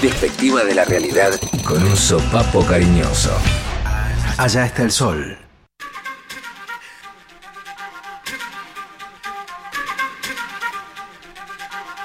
[0.00, 3.30] perspectiva de la realidad con un sopapo cariñoso.
[4.38, 5.36] Allá está el sol.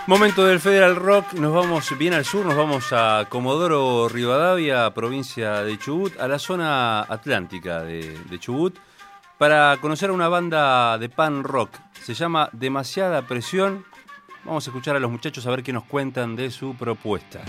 [0.07, 5.63] Momento del Federal Rock, nos vamos bien al sur, nos vamos a Comodoro Rivadavia, provincia
[5.63, 8.77] de Chubut, a la zona atlántica de, de Chubut,
[9.37, 11.71] para conocer a una banda de pan rock.
[12.03, 13.85] Se llama Demasiada Presión.
[14.43, 17.41] Vamos a escuchar a los muchachos a ver qué nos cuentan de su propuesta.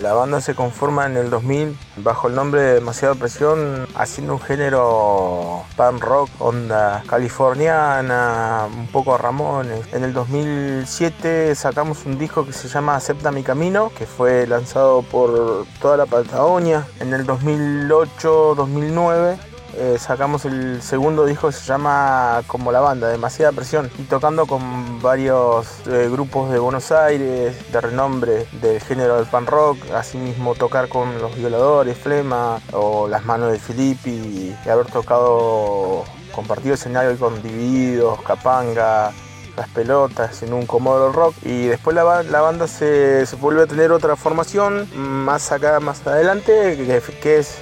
[0.00, 4.40] La banda se conforma en el 2000 bajo el nombre de Demasiada Presión, haciendo un
[4.40, 9.92] género pan rock, onda californiana, un poco Ramones.
[9.92, 15.02] En el 2007 sacamos un disco que se llama Acepta mi camino, que fue lanzado
[15.02, 16.86] por toda la Patagonia.
[16.98, 23.52] En el 2008-2009 eh, sacamos el segundo disco que se llama Como la banda, demasiada
[23.52, 29.26] presión, y tocando con varios eh, grupos de Buenos Aires, de renombre del género del
[29.26, 34.86] pan rock, asimismo tocar con los violadores, Flema o las manos de Filippi, y haber
[34.86, 36.04] tocado,
[36.34, 39.12] compartido escenario con Divididos, Capanga,
[39.56, 44.16] las pelotas en un Commodore Rock y después la, banda se, vuelve a tener otra
[44.16, 46.76] formación más acá, más adelante,
[47.22, 47.58] que, es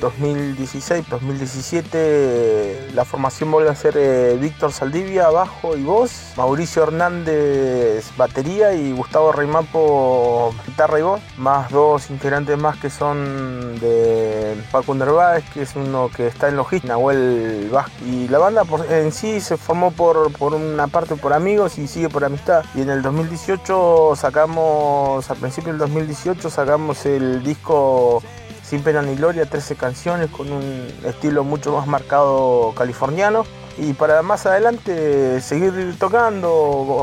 [0.00, 6.82] 2016, eh, 2017, la formación vuelve a ser eh, Víctor Saldivia, bajo y voz, Mauricio
[6.82, 14.56] Hernández, batería y Gustavo Reimapo, guitarra y voz, más dos integrantes más que son de
[14.70, 19.12] Paco Nerváez, que es uno que está en logística, Nahuel Vázquez, y la banda en
[19.12, 22.64] sí se formó por, por una parte por amigos y sigue por amistad.
[22.74, 28.22] Y en el 2018 sacamos, a principio del 2018 sacamos el disco
[28.62, 33.44] Sin Pena ni Gloria, 13 canciones con un estilo mucho más marcado californiano.
[33.78, 36.48] Y para más adelante seguir tocando,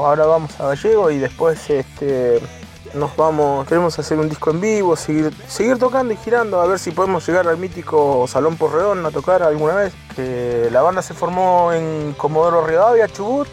[0.06, 2.40] ahora vamos a Gallego y después este,
[2.94, 6.80] nos vamos, queremos hacer un disco en vivo, seguir, seguir tocando y girando, a ver
[6.80, 9.94] si podemos llegar al mítico Salón Porredón a tocar alguna vez.
[10.16, 13.48] Que la banda se formó en Comodoro Rivadavia, Chubut,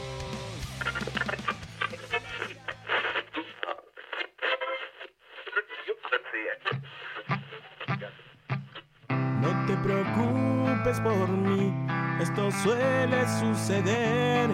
[11.04, 11.72] por mí,
[12.20, 14.50] esto suele suceder.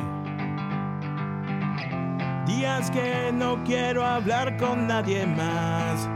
[2.47, 6.09] Días que no quiero hablar con nadie más.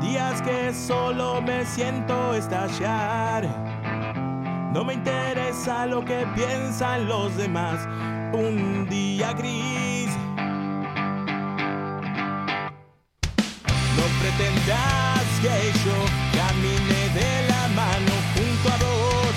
[0.00, 3.44] Días que solo me siento estallar.
[4.72, 7.86] No me interesa lo que piensan los demás.
[8.32, 9.99] Un día gris.
[14.36, 15.96] Pretendas que yo
[16.36, 19.34] camine de la mano junto a vos.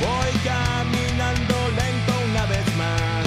[0.00, 3.26] Voy caminando lento una vez más.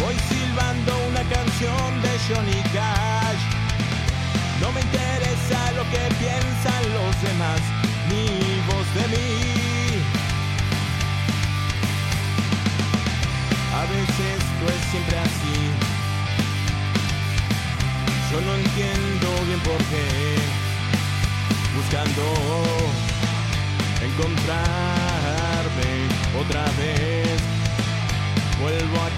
[0.00, 2.62] Voy silbando una canción de Johnny.
[24.16, 26.08] Encontrarme
[26.40, 27.38] otra vez.
[28.60, 29.10] Vuelvo a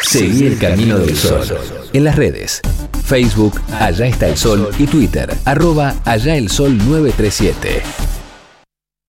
[0.00, 1.46] Seguí el camino del sol.
[1.92, 2.60] En las redes.
[3.04, 7.82] Facebook, Allá está el sol y Twitter, arroba Allá el sol 937.